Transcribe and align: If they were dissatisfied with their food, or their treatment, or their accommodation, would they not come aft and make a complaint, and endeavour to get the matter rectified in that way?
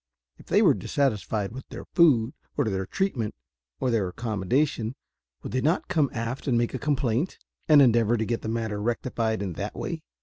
If 0.39 0.47
they 0.47 0.63
were 0.63 0.73
dissatisfied 0.73 1.51
with 1.51 1.69
their 1.69 1.85
food, 1.85 2.33
or 2.57 2.65
their 2.65 2.87
treatment, 2.87 3.35
or 3.79 3.91
their 3.91 4.07
accommodation, 4.07 4.95
would 5.43 5.51
they 5.51 5.61
not 5.61 5.89
come 5.89 6.09
aft 6.11 6.47
and 6.47 6.57
make 6.57 6.73
a 6.73 6.79
complaint, 6.79 7.37
and 7.67 7.83
endeavour 7.83 8.17
to 8.17 8.25
get 8.25 8.41
the 8.41 8.47
matter 8.49 8.81
rectified 8.81 9.43
in 9.43 9.53
that 9.53 9.75
way? 9.75 10.01